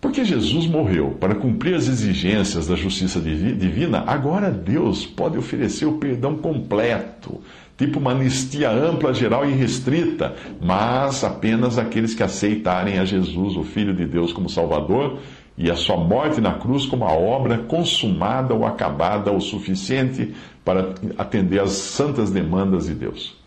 Porque 0.00 0.24
Jesus 0.24 0.66
morreu 0.66 1.16
para 1.20 1.34
cumprir 1.34 1.74
as 1.74 1.86
exigências 1.86 2.66
da 2.66 2.74
justiça 2.74 3.20
divina, 3.20 4.02
agora 4.06 4.50
Deus 4.50 5.04
pode 5.04 5.36
oferecer 5.36 5.84
o 5.84 5.98
perdão 5.98 6.38
completo, 6.38 7.42
tipo 7.76 7.98
uma 7.98 8.12
anistia 8.12 8.70
ampla, 8.70 9.12
geral 9.12 9.48
e 9.48 9.52
restrita, 9.52 10.34
mas 10.58 11.22
apenas 11.22 11.76
aqueles 11.76 12.14
que 12.14 12.22
aceitarem 12.22 12.98
a 12.98 13.04
Jesus, 13.04 13.56
o 13.56 13.62
Filho 13.62 13.94
de 13.94 14.06
Deus, 14.06 14.32
como 14.32 14.48
Salvador 14.48 15.18
e 15.56 15.70
a 15.70 15.76
sua 15.76 15.98
morte 15.98 16.40
na 16.40 16.54
cruz 16.54 16.86
como 16.86 17.04
a 17.04 17.12
obra 17.12 17.58
consumada 17.58 18.54
ou 18.54 18.64
acabada 18.64 19.30
o 19.30 19.40
suficiente 19.40 20.34
para 20.64 20.94
atender 21.18 21.60
às 21.60 21.72
santas 21.72 22.30
demandas 22.30 22.86
de 22.86 22.94
Deus. 22.94 23.39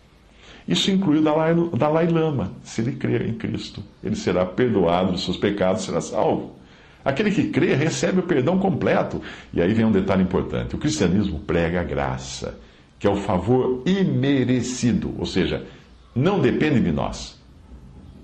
Isso 0.66 0.90
inclui 0.90 1.18
o 1.18 1.22
Dalai, 1.22 1.54
Dalai 1.76 2.08
Lama. 2.08 2.52
Se 2.62 2.80
ele 2.80 2.92
crer 2.92 3.26
em 3.26 3.34
Cristo, 3.34 3.82
ele 4.02 4.16
será 4.16 4.46
perdoado 4.46 5.12
dos 5.12 5.24
seus 5.24 5.36
pecados, 5.36 5.84
será 5.84 6.00
salvo. 6.00 6.54
Aquele 7.04 7.30
que 7.30 7.50
crê 7.50 7.74
recebe 7.74 8.20
o 8.20 8.22
perdão 8.22 8.58
completo. 8.58 9.20
E 9.52 9.60
aí 9.60 9.74
vem 9.74 9.84
um 9.84 9.92
detalhe 9.92 10.22
importante: 10.22 10.74
o 10.74 10.78
cristianismo 10.78 11.38
prega 11.40 11.82
a 11.82 11.84
graça, 11.84 12.58
que 12.98 13.06
é 13.06 13.10
o 13.10 13.16
favor 13.16 13.82
imerecido, 13.84 15.14
ou 15.18 15.26
seja, 15.26 15.66
não 16.14 16.40
depende 16.40 16.80
de 16.80 16.90
nós. 16.90 17.38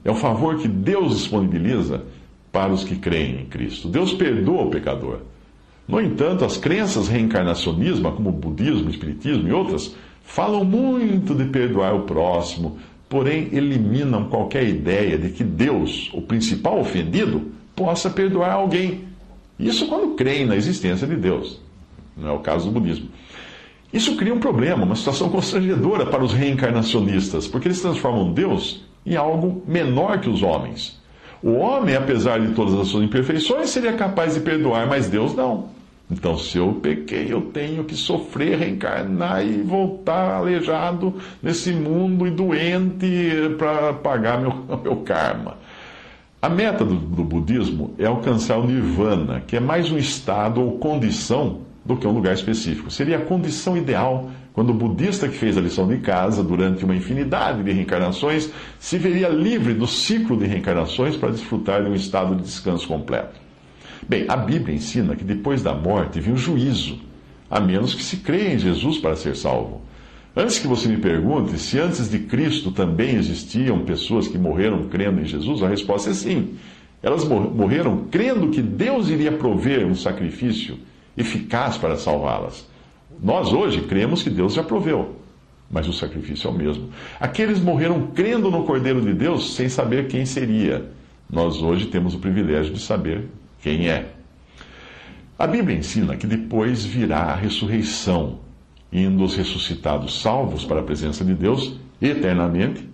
É 0.02 0.10
o 0.10 0.14
favor 0.14 0.58
que 0.58 0.66
Deus 0.66 1.18
disponibiliza 1.18 2.04
para 2.50 2.72
os 2.72 2.82
que 2.82 2.96
creem 2.96 3.42
em 3.42 3.46
Cristo. 3.46 3.86
Deus 3.88 4.14
perdoa 4.14 4.62
o 4.62 4.70
pecador. 4.70 5.20
No 5.86 6.00
entanto, 6.00 6.44
as 6.44 6.56
crenças 6.56 7.08
reencarnacionismo, 7.08 8.10
como 8.12 8.30
o 8.30 8.32
budismo, 8.32 8.86
o 8.86 8.90
espiritismo 8.90 9.46
e 9.46 9.52
outras, 9.52 9.94
falam 10.22 10.64
muito 10.64 11.34
de 11.34 11.44
perdoar 11.44 11.94
o 11.94 12.02
próximo, 12.02 12.78
porém 13.08 13.48
eliminam 13.52 14.24
qualquer 14.24 14.66
ideia 14.66 15.18
de 15.18 15.30
que 15.30 15.42
Deus, 15.42 16.10
o 16.12 16.22
principal 16.22 16.78
ofendido, 16.78 17.50
possa 17.74 18.08
perdoar 18.08 18.52
alguém. 18.52 19.04
Isso 19.58 19.86
quando 19.88 20.14
creem 20.14 20.46
na 20.46 20.56
existência 20.56 21.06
de 21.06 21.16
Deus. 21.16 21.60
Não 22.16 22.28
é 22.28 22.32
o 22.32 22.38
caso 22.38 22.66
do 22.66 22.72
budismo. 22.72 23.08
Isso 23.92 24.16
cria 24.16 24.32
um 24.32 24.38
problema, 24.38 24.84
uma 24.84 24.94
situação 24.94 25.28
constrangedora 25.30 26.06
para 26.06 26.22
os 26.22 26.32
reencarnacionistas, 26.32 27.48
porque 27.48 27.68
eles 27.68 27.80
transformam 27.80 28.32
Deus 28.32 28.84
em 29.04 29.16
algo 29.16 29.62
menor 29.66 30.20
que 30.20 30.28
os 30.28 30.42
homens. 30.42 31.00
O 31.42 31.52
homem, 31.52 31.96
apesar 31.96 32.38
de 32.38 32.54
todas 32.54 32.74
as 32.74 32.88
suas 32.88 33.02
imperfeições, 33.02 33.70
seria 33.70 33.94
capaz 33.94 34.34
de 34.34 34.40
perdoar, 34.40 34.86
mas 34.86 35.08
Deus 35.08 35.34
não. 35.34 35.70
Então, 36.10 36.36
se 36.36 36.58
eu 36.58 36.72
pequei, 36.74 37.32
eu 37.32 37.42
tenho 37.42 37.84
que 37.84 37.94
sofrer, 37.94 38.58
reencarnar 38.58 39.46
e 39.46 39.62
voltar 39.62 40.34
aleijado 40.34 41.14
nesse 41.40 41.72
mundo 41.72 42.26
e 42.26 42.30
doente 42.30 43.54
para 43.56 43.92
pagar 43.92 44.40
meu, 44.40 44.52
meu 44.82 44.96
karma. 44.96 45.56
A 46.42 46.48
meta 46.48 46.84
do, 46.84 46.96
do, 46.96 47.22
budismo 47.22 47.94
é 47.98 48.06
alcançar 48.06 48.58
o 48.58 48.66
nirvana, 48.66 49.42
que 49.46 49.56
é 49.56 49.60
mais 49.60 49.92
um 49.92 49.98
estado 49.98 50.60
ou 50.60 50.78
condição 50.78 51.60
do 51.84 51.96
que 51.96 52.06
um 52.06 52.12
lugar 52.12 52.34
específico. 52.34 52.90
Seria 52.90 53.18
a 53.18 53.24
condição 53.24 53.76
ideal 53.76 54.30
quando 54.52 54.70
o 54.70 54.74
budista 54.74 55.28
que 55.28 55.36
fez 55.36 55.56
a 55.56 55.60
lição 55.60 55.86
de 55.86 55.98
casa 55.98 56.42
durante 56.42 56.84
uma 56.84 56.96
infinidade 56.96 57.62
de 57.62 57.70
reencarnações 57.70 58.50
se 58.78 58.98
veria 58.98 59.28
livre 59.28 59.74
do 59.74 59.86
ciclo 59.86 60.36
de 60.36 60.46
reencarnações 60.46 61.16
para 61.16 61.30
desfrutar 61.30 61.84
de 61.84 61.90
um 61.90 61.94
estado 61.94 62.34
de 62.34 62.42
descanso 62.42 62.88
completo. 62.88 63.49
Bem, 64.08 64.24
a 64.28 64.36
Bíblia 64.36 64.74
ensina 64.74 65.14
que 65.14 65.24
depois 65.24 65.62
da 65.62 65.74
morte 65.74 66.20
vem 66.20 66.34
o 66.34 66.36
juízo, 66.36 66.98
a 67.50 67.60
menos 67.60 67.94
que 67.94 68.02
se 68.02 68.18
creia 68.18 68.54
em 68.54 68.58
Jesus 68.58 68.98
para 68.98 69.16
ser 69.16 69.36
salvo. 69.36 69.82
Antes 70.34 70.58
que 70.58 70.68
você 70.68 70.88
me 70.88 70.96
pergunte 70.96 71.58
se 71.58 71.78
antes 71.78 72.08
de 72.08 72.20
Cristo 72.20 72.70
também 72.70 73.16
existiam 73.16 73.80
pessoas 73.80 74.28
que 74.28 74.38
morreram 74.38 74.84
crendo 74.88 75.20
em 75.20 75.24
Jesus, 75.24 75.62
a 75.62 75.68
resposta 75.68 76.10
é 76.10 76.14
sim. 76.14 76.54
Elas 77.02 77.24
morreram 77.24 78.04
crendo 78.10 78.48
que 78.50 78.62
Deus 78.62 79.08
iria 79.08 79.32
prover 79.32 79.84
um 79.86 79.94
sacrifício 79.94 80.78
eficaz 81.16 81.76
para 81.76 81.96
salvá-las. 81.96 82.68
Nós 83.22 83.52
hoje 83.52 83.82
cremos 83.82 84.22
que 84.22 84.30
Deus 84.30 84.54
já 84.54 84.62
proveu, 84.62 85.16
mas 85.70 85.88
o 85.88 85.92
sacrifício 85.92 86.48
é 86.48 86.50
o 86.50 86.54
mesmo. 86.54 86.90
Aqueles 87.18 87.58
morreram 87.58 88.08
crendo 88.14 88.50
no 88.50 88.64
Cordeiro 88.64 89.00
de 89.00 89.12
Deus 89.12 89.54
sem 89.54 89.68
saber 89.68 90.06
quem 90.08 90.24
seria. 90.24 90.90
Nós 91.28 91.60
hoje 91.60 91.86
temos 91.86 92.14
o 92.14 92.18
privilégio 92.18 92.72
de 92.72 92.80
saber 92.80 93.28
quem 93.62 93.88
é. 93.88 94.12
A 95.38 95.46
Bíblia 95.46 95.78
ensina 95.78 96.16
que 96.16 96.26
depois 96.26 96.84
virá 96.84 97.20
a 97.20 97.34
ressurreição, 97.34 98.40
indo 98.92 99.24
os 99.24 99.34
ressuscitados 99.34 100.20
salvos 100.20 100.64
para 100.64 100.80
a 100.80 100.82
presença 100.82 101.24
de 101.24 101.34
Deus 101.34 101.76
eternamente 102.00 102.88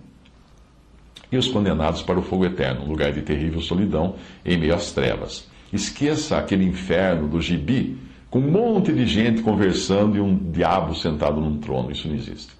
e 1.31 1.37
os 1.37 1.47
condenados 1.47 2.01
para 2.01 2.19
o 2.19 2.21
fogo 2.21 2.45
eterno, 2.45 2.85
um 2.85 2.87
lugar 2.87 3.11
de 3.11 3.21
terrível 3.21 3.61
solidão 3.61 4.15
em 4.45 4.57
meio 4.57 4.75
às 4.75 4.91
trevas. 4.91 5.49
Esqueça 5.73 6.37
aquele 6.37 6.63
inferno 6.63 7.27
do 7.27 7.41
gibi 7.41 7.97
com 8.29 8.39
um 8.39 8.49
monte 8.49 8.93
de 8.93 9.05
gente 9.05 9.41
conversando 9.41 10.17
e 10.17 10.21
um 10.21 10.35
diabo 10.51 10.95
sentado 10.95 11.41
num 11.41 11.57
trono. 11.57 11.91
Isso 11.91 12.07
não 12.07 12.15
existe. 12.15 12.53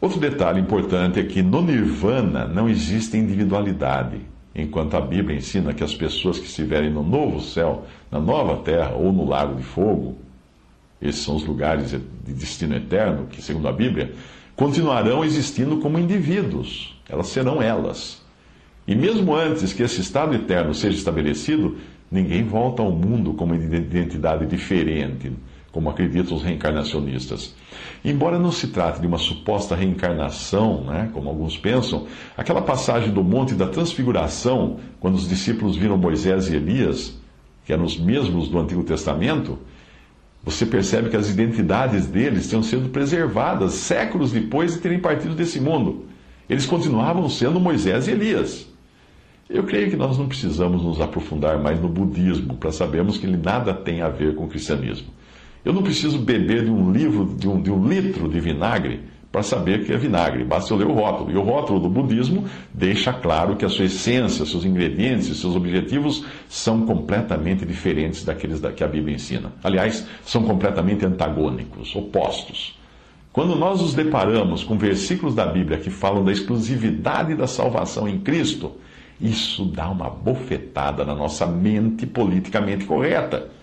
Outro 0.00 0.20
detalhe 0.20 0.60
importante 0.60 1.18
é 1.18 1.24
que 1.24 1.42
no 1.42 1.62
Nirvana 1.62 2.46
não 2.46 2.68
existe 2.68 3.16
individualidade, 3.16 4.20
enquanto 4.56 4.96
a 4.96 5.00
Bíblia 5.00 5.36
ensina 5.36 5.74
que 5.74 5.84
as 5.84 5.94
pessoas 5.94 6.38
que 6.38 6.46
estiverem 6.46 6.90
no 6.90 7.02
novo 7.02 7.40
céu, 7.40 7.84
na 8.10 8.18
nova 8.18 8.56
terra 8.62 8.94
ou 8.94 9.12
no 9.12 9.28
lago 9.28 9.56
de 9.56 9.62
fogo, 9.62 10.16
esses 11.00 11.22
são 11.22 11.36
os 11.36 11.44
lugares 11.44 11.90
de 11.90 12.32
destino 12.32 12.74
eterno, 12.74 13.26
que 13.26 13.42
segundo 13.42 13.68
a 13.68 13.72
Bíblia, 13.72 14.12
continuarão 14.56 15.22
existindo 15.22 15.76
como 15.78 15.98
indivíduos. 15.98 16.98
Elas 17.08 17.26
serão 17.26 17.60
elas. 17.60 18.24
E 18.88 18.94
mesmo 18.94 19.34
antes 19.34 19.72
que 19.72 19.82
esse 19.82 20.00
estado 20.00 20.34
eterno 20.34 20.72
seja 20.72 20.96
estabelecido, 20.96 21.76
Ninguém 22.10 22.44
volta 22.44 22.82
ao 22.82 22.92
mundo 22.92 23.34
com 23.34 23.44
uma 23.44 23.56
identidade 23.56 24.46
diferente, 24.46 25.32
como 25.76 25.90
acreditam 25.90 26.34
os 26.34 26.42
reencarnacionistas. 26.42 27.54
Embora 28.02 28.38
não 28.38 28.50
se 28.50 28.68
trate 28.68 28.98
de 28.98 29.06
uma 29.06 29.18
suposta 29.18 29.76
reencarnação, 29.76 30.84
né, 30.84 31.10
como 31.12 31.28
alguns 31.28 31.58
pensam, 31.58 32.06
aquela 32.34 32.62
passagem 32.62 33.10
do 33.10 33.22
Monte 33.22 33.52
da 33.52 33.66
Transfiguração, 33.66 34.78
quando 34.98 35.16
os 35.16 35.28
discípulos 35.28 35.76
viram 35.76 35.98
Moisés 35.98 36.48
e 36.48 36.56
Elias, 36.56 37.20
que 37.66 37.74
eram 37.74 37.84
os 37.84 37.98
mesmos 37.98 38.48
do 38.48 38.58
Antigo 38.58 38.84
Testamento, 38.84 39.58
você 40.42 40.64
percebe 40.64 41.10
que 41.10 41.16
as 41.16 41.28
identidades 41.28 42.06
deles 42.06 42.48
tinham 42.48 42.62
sido 42.62 42.88
preservadas 42.88 43.74
séculos 43.74 44.32
depois 44.32 44.72
de 44.72 44.80
terem 44.80 44.98
partido 44.98 45.34
desse 45.34 45.60
mundo. 45.60 46.06
Eles 46.48 46.64
continuavam 46.64 47.28
sendo 47.28 47.60
Moisés 47.60 48.08
e 48.08 48.12
Elias. 48.12 48.66
Eu 49.50 49.64
creio 49.64 49.90
que 49.90 49.96
nós 49.96 50.16
não 50.16 50.26
precisamos 50.26 50.82
nos 50.82 51.02
aprofundar 51.02 51.58
mais 51.58 51.78
no 51.78 51.88
budismo 51.88 52.54
para 52.56 52.72
sabermos 52.72 53.18
que 53.18 53.26
ele 53.26 53.36
nada 53.36 53.74
tem 53.74 54.00
a 54.00 54.08
ver 54.08 54.34
com 54.34 54.44
o 54.44 54.48
cristianismo. 54.48 55.15
Eu 55.66 55.72
não 55.72 55.82
preciso 55.82 56.16
beber 56.16 56.64
de 56.64 56.70
um 56.70 56.92
livro, 56.92 57.34
de 57.36 57.48
um, 57.48 57.60
de 57.60 57.72
um 57.72 57.88
litro 57.88 58.28
de 58.28 58.38
vinagre 58.38 59.00
para 59.32 59.42
saber 59.42 59.84
que 59.84 59.92
é 59.92 59.96
vinagre, 59.96 60.44
basta 60.44 60.72
eu 60.72 60.78
ler 60.78 60.86
o 60.86 60.92
rótulo. 60.92 61.32
E 61.32 61.36
o 61.36 61.42
rótulo 61.42 61.80
do 61.80 61.88
budismo 61.88 62.44
deixa 62.72 63.12
claro 63.12 63.56
que 63.56 63.64
a 63.64 63.68
sua 63.68 63.86
essência, 63.86 64.46
seus 64.46 64.64
ingredientes, 64.64 65.36
seus 65.36 65.56
objetivos 65.56 66.24
são 66.48 66.86
completamente 66.86 67.66
diferentes 67.66 68.24
daqueles 68.24 68.60
que 68.76 68.84
a 68.84 68.86
Bíblia 68.86 69.16
ensina. 69.16 69.52
Aliás, 69.64 70.06
são 70.24 70.44
completamente 70.44 71.04
antagônicos, 71.04 71.96
opostos. 71.96 72.78
Quando 73.32 73.56
nós 73.56 73.80
nos 73.80 73.92
deparamos 73.92 74.62
com 74.62 74.78
versículos 74.78 75.34
da 75.34 75.46
Bíblia 75.46 75.78
que 75.78 75.90
falam 75.90 76.24
da 76.24 76.30
exclusividade 76.30 77.34
da 77.34 77.48
salvação 77.48 78.08
em 78.08 78.20
Cristo, 78.20 78.76
isso 79.20 79.64
dá 79.64 79.90
uma 79.90 80.08
bofetada 80.08 81.04
na 81.04 81.14
nossa 81.14 81.44
mente 81.44 82.06
politicamente 82.06 82.84
correta. 82.84 83.55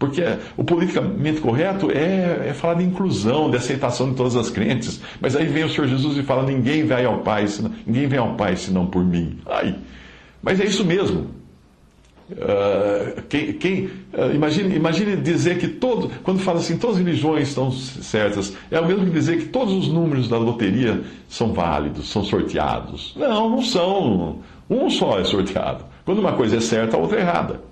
Porque 0.00 0.22
o 0.56 0.64
politicamente 0.64 1.42
correto 1.42 1.90
é, 1.90 2.48
é, 2.48 2.54
falar 2.54 2.72
de 2.72 2.84
inclusão, 2.84 3.50
de 3.50 3.58
aceitação 3.58 4.08
de 4.08 4.16
todas 4.16 4.34
as 4.34 4.48
crentes. 4.48 4.98
Mas 5.20 5.36
aí 5.36 5.46
vem 5.46 5.62
o 5.62 5.68
Senhor 5.68 5.86
Jesus 5.86 6.16
e 6.16 6.22
fala: 6.22 6.42
ninguém 6.42 6.86
vai 6.86 7.04
ao 7.04 7.18
Pai, 7.18 7.46
senão, 7.46 7.70
ninguém 7.86 8.08
vem 8.08 8.18
ao 8.18 8.34
Pai 8.34 8.56
senão 8.56 8.86
por 8.86 9.04
mim. 9.04 9.38
Ai, 9.44 9.76
mas 10.42 10.58
é 10.58 10.64
isso 10.64 10.86
mesmo. 10.86 11.26
Uh, 12.30 13.20
quem, 13.28 13.52
quem 13.54 13.84
uh, 14.14 14.32
imagine, 14.34 14.74
imagine 14.74 15.16
dizer 15.16 15.58
que 15.58 15.68
todo, 15.68 16.10
quando 16.22 16.38
fala 16.38 16.60
assim, 16.60 16.78
todas 16.78 16.96
as 16.96 17.02
religiões 17.04 17.48
estão 17.48 17.70
certas, 17.70 18.56
é 18.70 18.80
o 18.80 18.86
mesmo 18.86 19.04
que 19.04 19.10
dizer 19.10 19.36
que 19.36 19.48
todos 19.48 19.74
os 19.74 19.88
números 19.88 20.28
da 20.28 20.38
loteria 20.38 21.02
são 21.28 21.52
válidos, 21.52 22.08
são 22.08 22.24
sorteados. 22.24 23.14
Não, 23.16 23.50
não 23.50 23.62
são. 23.62 24.38
Um 24.70 24.88
só 24.88 25.18
é 25.18 25.24
sorteado. 25.24 25.84
Quando 26.06 26.20
uma 26.20 26.32
coisa 26.32 26.56
é 26.56 26.60
certa, 26.60 26.96
a 26.96 27.00
outra 27.00 27.18
é 27.18 27.20
errada. 27.20 27.69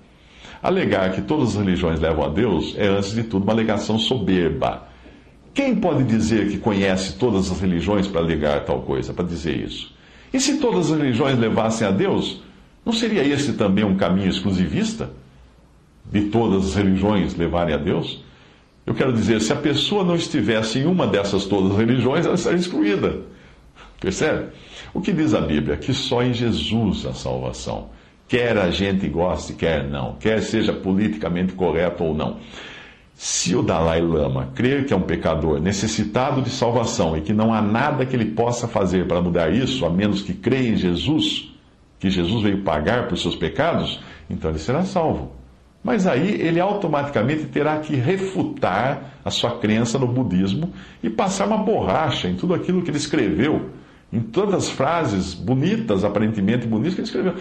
Alegar 0.61 1.13
que 1.13 1.21
todas 1.21 1.49
as 1.49 1.55
religiões 1.55 1.99
levam 1.99 2.25
a 2.25 2.29
Deus 2.29 2.75
é, 2.77 2.87
antes 2.87 3.13
de 3.13 3.23
tudo, 3.23 3.43
uma 3.43 3.53
alegação 3.53 3.97
soberba. 3.97 4.87
Quem 5.53 5.75
pode 5.75 6.03
dizer 6.03 6.49
que 6.49 6.57
conhece 6.57 7.17
todas 7.17 7.51
as 7.51 7.59
religiões 7.59 8.07
para 8.07 8.21
alegar 8.21 8.65
tal 8.65 8.81
coisa, 8.81 9.13
para 9.13 9.25
dizer 9.25 9.57
isso? 9.57 9.93
E 10.33 10.39
se 10.39 10.57
todas 10.57 10.91
as 10.91 10.97
religiões 10.97 11.39
levassem 11.39 11.87
a 11.87 11.91
Deus, 11.91 12.41
não 12.85 12.93
seria 12.93 13.23
esse 13.23 13.53
também 13.53 13.83
um 13.83 13.95
caminho 13.95 14.29
exclusivista? 14.29 15.11
De 16.05 16.25
todas 16.25 16.65
as 16.65 16.75
religiões 16.75 17.35
levarem 17.35 17.73
a 17.73 17.77
Deus? 17.77 18.23
Eu 18.85 18.93
quero 18.93 19.13
dizer, 19.13 19.41
se 19.41 19.53
a 19.53 19.55
pessoa 19.55 20.03
não 20.03 20.15
estivesse 20.15 20.79
em 20.79 20.85
uma 20.85 21.05
dessas 21.05 21.45
todas 21.45 21.71
as 21.71 21.77
religiões, 21.77 22.25
ela 22.25 22.35
estaria 22.35 22.59
excluída. 22.59 23.19
Percebe? 23.99 24.47
O 24.93 25.01
que 25.01 25.11
diz 25.11 25.33
a 25.33 25.41
Bíblia? 25.41 25.77
Que 25.77 25.93
só 25.93 26.23
em 26.23 26.33
Jesus 26.33 27.05
a 27.05 27.13
salvação. 27.13 27.89
Quer 28.29 28.59
a 28.59 28.69
gente 28.69 29.09
goste, 29.09 29.53
quer 29.53 29.83
não. 29.89 30.13
Quer 30.13 30.43
seja 30.43 30.71
politicamente 30.71 31.53
correto 31.53 32.03
ou 32.03 32.13
não. 32.13 32.37
Se 33.15 33.55
o 33.55 33.63
Dalai 33.63 33.99
Lama 34.01 34.51
crer 34.53 34.85
que 34.85 34.93
é 34.93 34.95
um 34.95 35.01
pecador 35.01 35.59
necessitado 35.59 36.39
de 36.39 36.51
salvação 36.51 37.17
e 37.17 37.21
que 37.21 37.33
não 37.33 37.51
há 37.51 37.59
nada 37.59 38.05
que 38.05 38.15
ele 38.15 38.25
possa 38.25 38.67
fazer 38.67 39.07
para 39.07 39.19
mudar 39.19 39.51
isso, 39.51 39.83
a 39.83 39.89
menos 39.89 40.21
que 40.21 40.35
creia 40.35 40.69
em 40.69 40.77
Jesus, 40.77 41.51
que 41.99 42.07
Jesus 42.07 42.43
veio 42.43 42.61
pagar 42.61 43.07
por 43.07 43.17
seus 43.17 43.35
pecados, 43.35 43.99
então 44.29 44.51
ele 44.51 44.59
será 44.59 44.83
salvo. 44.83 45.31
Mas 45.83 46.05
aí 46.05 46.39
ele 46.39 46.59
automaticamente 46.59 47.45
terá 47.45 47.79
que 47.79 47.95
refutar 47.95 49.15
a 49.25 49.31
sua 49.31 49.57
crença 49.57 49.97
no 49.97 50.07
budismo 50.07 50.71
e 51.01 51.09
passar 51.09 51.47
uma 51.47 51.57
borracha 51.57 52.27
em 52.27 52.35
tudo 52.35 52.53
aquilo 52.53 52.83
que 52.83 52.91
ele 52.91 52.97
escreveu 52.97 53.71
em 54.11 54.19
todas 54.19 54.55
as 54.55 54.69
frases 54.69 55.33
bonitas, 55.33 56.03
aparentemente 56.03 56.65
bonitas, 56.67 56.95
que 56.95 57.01
ele 57.01 57.07
escreveu. 57.07 57.35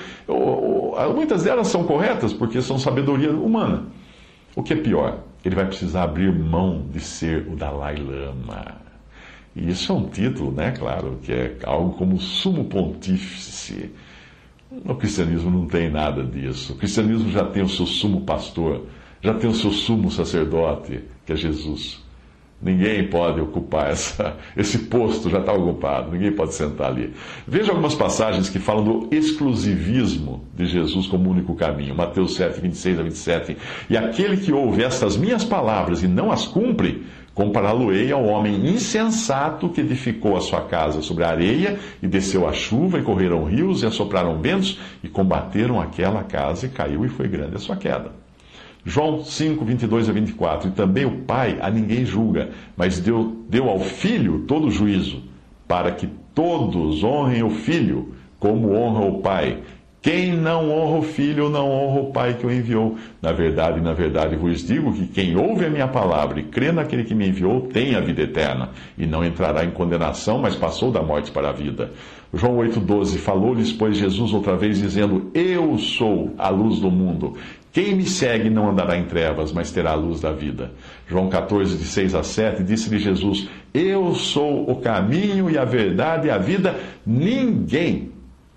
Muitas 1.14 1.44
delas 1.44 1.68
são 1.68 1.84
corretas, 1.84 2.32
porque 2.32 2.60
são 2.60 2.78
sabedoria 2.78 3.30
humana. 3.30 3.87
O 4.54 4.62
que 4.62 4.75
é 4.75 4.76
pior, 4.76 5.20
ele 5.44 5.54
vai 5.54 5.66
precisar 5.66 6.02
abrir 6.02 6.32
mão 6.32 6.84
de 6.92 7.00
ser 7.00 7.46
o 7.48 7.56
Dalai 7.56 7.96
Lama. 7.96 8.76
E 9.56 9.70
isso 9.70 9.92
é 9.92 9.94
um 9.94 10.08
título, 10.08 10.52
né, 10.52 10.72
claro, 10.72 11.18
que 11.22 11.32
é 11.32 11.56
algo 11.64 11.96
como 11.96 12.18
sumo 12.18 12.64
pontífice. 12.64 13.90
No 14.84 14.94
cristianismo 14.94 15.50
não 15.50 15.66
tem 15.66 15.90
nada 15.90 16.22
disso. 16.22 16.75
O 16.75 16.76
cristianismo 16.76 17.30
já 17.30 17.44
tem 17.44 17.62
o 17.62 17.68
seu 17.68 17.87
sumo 17.87 18.20
pastor, 18.20 18.84
já 19.22 19.32
tem 19.32 19.48
o 19.48 19.54
seu 19.54 19.70
sumo 19.70 20.10
sacerdote, 20.10 21.00
que 21.25 21.32
é 21.32 21.37
Jesus. 21.37 22.06
Ninguém 22.60 23.06
pode 23.08 23.40
ocupar 23.40 23.90
essa, 23.90 24.36
esse 24.56 24.78
posto, 24.78 25.30
já 25.30 25.38
está 25.38 25.52
ocupado, 25.52 26.10
ninguém 26.10 26.32
pode 26.32 26.54
sentar 26.54 26.90
ali. 26.90 27.14
Veja 27.46 27.70
algumas 27.70 27.94
passagens 27.94 28.48
que 28.48 28.58
falam 28.58 28.84
do 28.84 29.08
exclusivismo 29.14 30.44
de 30.54 30.66
Jesus 30.66 31.06
como 31.06 31.30
único 31.30 31.54
caminho. 31.54 31.94
Mateus 31.94 32.34
7, 32.34 32.60
26 32.60 32.98
a 32.98 33.02
27. 33.04 33.56
E 33.88 33.96
aquele 33.96 34.36
que 34.36 34.52
ouve 34.52 34.82
estas 34.82 35.16
minhas 35.16 35.44
palavras 35.44 36.02
e 36.02 36.08
não 36.08 36.32
as 36.32 36.48
cumpre, 36.48 37.06
compará-lo-ei 37.32 38.10
ao 38.10 38.24
homem 38.24 38.68
insensato 38.68 39.68
que 39.68 39.80
edificou 39.80 40.36
a 40.36 40.40
sua 40.40 40.62
casa 40.62 41.00
sobre 41.00 41.22
a 41.22 41.28
areia, 41.28 41.78
e 42.02 42.08
desceu 42.08 42.48
a 42.48 42.52
chuva, 42.52 42.98
e 42.98 43.02
correram 43.02 43.44
rios, 43.44 43.84
e 43.84 43.86
assopraram 43.86 44.40
ventos, 44.40 44.80
e 45.04 45.08
combateram 45.08 45.80
aquela 45.80 46.24
casa, 46.24 46.66
e 46.66 46.68
caiu, 46.68 47.04
e 47.04 47.08
foi 47.08 47.28
grande 47.28 47.54
a 47.54 47.60
sua 47.60 47.76
queda. 47.76 48.17
João 48.88 49.23
5, 49.23 49.62
22 49.66 50.09
a 50.09 50.12
24. 50.12 50.68
E 50.68 50.73
também 50.73 51.04
o 51.04 51.18
Pai 51.18 51.59
a 51.61 51.71
ninguém 51.71 52.07
julga, 52.07 52.49
mas 52.75 52.99
deu, 52.99 53.37
deu 53.47 53.68
ao 53.68 53.78
Filho 53.78 54.45
todo 54.49 54.68
o 54.68 54.71
juízo, 54.71 55.23
para 55.68 55.92
que 55.92 56.09
todos 56.35 57.04
honrem 57.04 57.42
o 57.42 57.50
Filho, 57.50 58.14
como 58.40 58.73
honra 58.73 59.04
o 59.04 59.21
Pai. 59.21 59.59
Quem 60.00 60.33
não 60.33 60.71
honra 60.71 61.00
o 61.00 61.02
Filho, 61.02 61.50
não 61.50 61.71
honra 61.71 62.00
o 62.00 62.12
Pai 62.12 62.35
que 62.35 62.47
o 62.47 62.50
enviou. 62.50 62.97
Na 63.21 63.30
verdade, 63.30 63.78
na 63.78 63.92
verdade 63.92 64.37
vos 64.37 64.66
digo 64.66 64.90
que 64.95 65.07
quem 65.07 65.36
ouve 65.36 65.67
a 65.67 65.71
minha 65.71 65.89
palavra 65.89 66.41
e 66.41 66.45
crê 66.45 66.73
naquele 66.73 67.04
que 67.04 67.15
me 67.15 67.28
enviou, 67.28 67.62
tem 67.62 67.95
a 67.95 68.00
vida 68.00 68.23
eterna, 68.23 68.71
e 68.97 69.04
não 69.04 69.23
entrará 69.23 69.65
em 69.67 69.71
condenação, 69.71 70.39
mas 70.39 70.56
passou 70.56 70.91
da 70.91 71.02
morte 71.02 71.30
para 71.30 71.50
a 71.50 71.52
vida. 71.52 71.91
João 72.32 72.56
8,12 72.58 73.19
Falou-lhes, 73.19 73.73
pois, 73.73 73.97
Jesus 73.97 74.32
outra 74.32 74.56
vez, 74.56 74.78
dizendo: 74.78 75.30
Eu 75.34 75.78
sou 75.78 76.34
a 76.39 76.49
luz 76.49 76.78
do 76.78 76.91
mundo. 76.91 77.36
Quem 77.78 77.95
me 77.95 78.06
segue 78.06 78.50
não 78.50 78.69
andará 78.69 78.99
em 78.99 79.04
trevas, 79.04 79.52
mas 79.52 79.71
terá 79.71 79.93
a 79.93 79.95
luz 79.95 80.21
da 80.21 80.32
vida. 80.32 80.73
João 81.06 81.28
14, 81.28 81.76
de 81.76 81.84
6 81.84 82.12
a 82.17 82.25
7, 82.25 82.64
disse-lhe 82.64 82.99
Jesus: 82.99 83.49
Eu 83.73 84.17
sou 84.17 84.69
o 84.69 84.80
caminho 84.80 85.49
e 85.49 85.56
a 85.56 85.64
verdade 85.64 86.26
e 86.26 86.30
a 86.32 86.38
vida. 86.38 86.76
Ninguém 87.06 88.10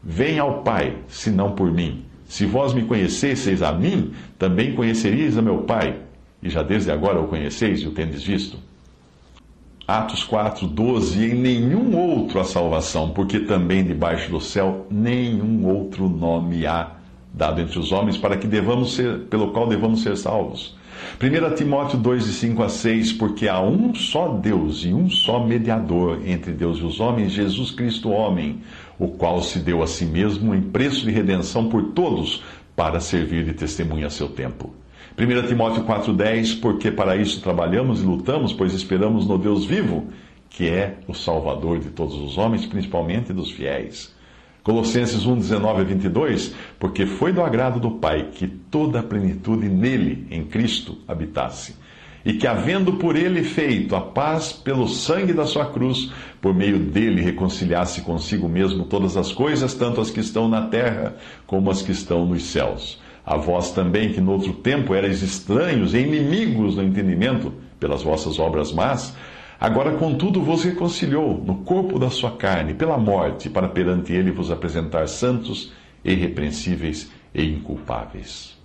vem 0.04 0.40
ao 0.40 0.64
Pai 0.64 0.96
senão 1.08 1.52
por 1.52 1.72
mim. 1.72 2.04
Se 2.26 2.48
vós 2.48 2.74
me 2.74 2.82
conhecesseis 2.82 3.62
a 3.62 3.72
mim, 3.72 4.12
também 4.40 4.74
conheceríeis 4.74 5.38
a 5.38 5.42
meu 5.44 5.60
Pai. 5.60 5.98
E 6.42 6.50
já 6.50 6.64
desde 6.64 6.90
agora 6.90 7.20
o 7.20 7.28
conheceis 7.28 7.80
e 7.82 7.88
o 7.88 7.92
tendes 7.92 8.24
visto. 8.24 8.58
Atos 9.88 10.24
4, 10.24 10.66
12: 10.66 11.24
Em 11.24 11.36
nenhum 11.36 11.96
outro 11.96 12.40
há 12.40 12.44
salvação, 12.44 13.12
porque 13.12 13.42
também 13.42 13.84
debaixo 13.84 14.32
do 14.32 14.42
céu 14.42 14.88
nenhum 14.90 15.68
outro 15.68 16.10
nome 16.10 16.66
há 16.66 17.01
dado 17.34 17.62
entre 17.62 17.80
os 17.80 17.92
homens, 17.92 18.18
para 18.18 18.38
que 18.38 18.48
devamos 18.48 18.96
ser, 18.96 19.20
pelo 19.30 19.52
qual 19.52 19.68
devamos 19.68 20.04
ser 20.04 20.18
salvos. 20.18 20.76
1 21.20 21.56
Timóteo 21.56 21.98
2, 21.98 22.26
de 22.26 22.32
5 22.34 22.64
a 22.64 22.70
6, 22.70 23.14
porque 23.14 23.48
há 23.48 23.60
um 23.62 23.94
só 23.96 24.28
Deus 24.30 24.84
e 24.86 24.94
um 24.94 25.10
só 25.10 25.44
mediador 25.44 26.22
entre 26.26 26.52
Deus 26.52 26.80
e 26.80 26.84
os 26.84 27.00
homens, 27.00 27.32
Jesus 27.32 27.72
Cristo, 27.72 28.10
homem, 28.10 28.62
o 29.00 29.08
qual 29.08 29.42
se 29.42 29.60
deu 29.60 29.82
a 29.82 29.88
si 29.88 30.06
mesmo 30.06 30.54
em 30.54 30.62
preço 30.62 31.06
de 31.06 31.12
redenção 31.12 31.70
por 31.70 31.92
todos, 31.94 32.44
para 32.76 33.00
servir 33.00 33.44
de 33.46 33.54
testemunha 33.54 34.08
a 34.08 34.10
seu 34.10 34.30
tempo. 34.30 34.74
1 35.18 35.48
Timóteo 35.48 35.84
4,10, 35.84 36.60
porque 36.60 36.90
para 36.90 37.16
isso 37.16 37.42
trabalhamos 37.42 38.02
e 38.02 38.06
lutamos, 38.06 38.54
pois 38.54 38.74
esperamos 38.74 39.28
no 39.28 39.38
Deus 39.38 39.66
vivo, 39.66 40.08
que 40.50 40.68
é 40.68 40.98
o 41.08 41.14
Salvador 41.14 41.80
de 41.80 41.90
todos 41.90 42.16
os 42.16 42.38
homens, 42.38 42.66
principalmente 42.66 43.34
dos 43.34 43.52
fiéis. 43.52 44.14
Colossenses 44.64 45.26
1, 45.26 45.38
19 45.38 45.82
a 45.82 45.84
22, 45.84 46.54
porque 46.80 47.08
foi 47.08 47.34
do 47.34 47.42
agrado 47.42 47.80
do 47.80 47.92
Pai 47.92 48.30
que 48.32 48.48
toda 48.48 49.00
a 49.00 49.04
plenitude 49.04 49.68
nele, 49.68 50.28
em 50.30 50.44
Cristo, 50.44 51.00
habitasse. 51.08 51.76
E 52.24 52.34
que, 52.34 52.46
havendo 52.46 52.94
por 52.94 53.16
ele 53.16 53.44
feito 53.44 53.96
a 53.96 54.02
paz 54.02 54.54
pelo 54.54 54.88
sangue 54.88 55.34
da 55.34 55.48
sua 55.48 55.66
cruz, 55.66 56.12
por 56.40 56.54
meio 56.54 56.78
dele 56.78 57.22
reconciliasse 57.22 58.02
consigo 58.02 58.48
mesmo 58.48 58.86
todas 58.86 59.18
as 59.18 59.32
coisas, 59.32 59.74
tanto 59.74 60.00
as 60.00 60.12
que 60.12 60.20
estão 60.20 60.48
na 60.48 60.68
terra 60.68 61.16
como 61.48 61.72
as 61.72 61.82
que 61.82 61.92
estão 61.92 62.24
nos 62.24 62.44
céus. 62.44 63.02
A 63.26 63.38
vós 63.38 63.72
também, 63.72 64.14
que 64.14 64.22
no 64.22 64.34
outro 64.34 64.54
tempo 64.54 64.94
erais 64.94 65.24
estranhos 65.24 65.96
e 65.96 66.00
inimigos 66.00 66.76
no 66.76 66.84
entendimento, 66.84 67.52
pelas 67.80 68.04
vossas 68.04 68.38
obras 68.38 68.72
más, 68.72 69.16
Agora, 69.62 69.92
contudo, 69.92 70.42
vos 70.42 70.64
reconciliou 70.64 71.38
no 71.46 71.58
corpo 71.58 72.00
da 72.00 72.10
sua 72.10 72.32
carne, 72.32 72.74
pela 72.74 72.98
morte, 72.98 73.48
para 73.48 73.68
perante 73.68 74.12
ele 74.12 74.32
vos 74.32 74.50
apresentar 74.50 75.08
santos, 75.08 75.72
irrepreensíveis 76.04 77.12
e 77.32 77.46
inculpáveis. 77.46 78.58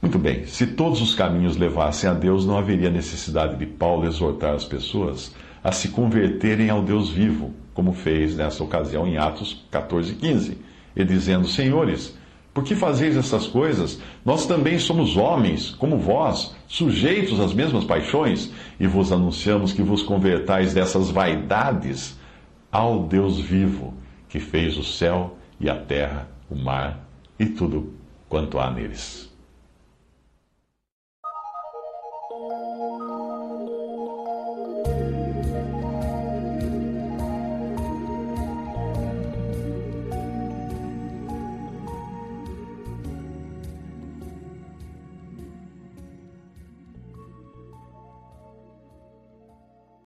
Muito 0.00 0.16
bem, 0.16 0.46
se 0.46 0.68
todos 0.68 1.02
os 1.02 1.16
caminhos 1.16 1.56
levassem 1.56 2.08
a 2.08 2.14
Deus, 2.14 2.46
não 2.46 2.56
haveria 2.56 2.90
necessidade 2.90 3.56
de 3.56 3.66
Paulo 3.66 4.06
exortar 4.06 4.54
as 4.54 4.64
pessoas 4.64 5.34
a 5.64 5.72
se 5.72 5.88
converterem 5.88 6.70
ao 6.70 6.80
Deus 6.80 7.10
vivo, 7.10 7.52
como 7.74 7.92
fez 7.92 8.36
nessa 8.36 8.62
ocasião 8.62 9.08
em 9.08 9.16
Atos 9.16 9.66
14, 9.68 10.14
15, 10.14 10.58
e 10.94 11.04
dizendo: 11.04 11.48
Senhores, 11.48 12.16
por 12.54 12.62
que 12.62 12.76
fazeis 12.76 13.16
essas 13.16 13.48
coisas? 13.48 14.00
Nós 14.24 14.46
também 14.46 14.78
somos 14.78 15.16
homens, 15.16 15.70
como 15.70 15.98
vós, 15.98 16.54
sujeitos 16.68 17.40
às 17.40 17.52
mesmas 17.52 17.84
paixões, 17.84 18.52
e 18.78 18.86
vos 18.86 19.10
anunciamos 19.10 19.72
que 19.72 19.82
vos 19.82 20.04
convertais 20.04 20.72
dessas 20.72 21.10
vaidades 21.10 22.16
ao 22.70 23.02
Deus 23.02 23.40
vivo, 23.40 23.92
que 24.28 24.38
fez 24.38 24.78
o 24.78 24.84
céu 24.84 25.36
e 25.58 25.68
a 25.68 25.74
terra, 25.74 26.28
o 26.48 26.54
mar 26.54 27.04
e 27.40 27.46
tudo 27.46 27.92
quanto 28.28 28.60
há 28.60 28.70
neles. 28.70 29.33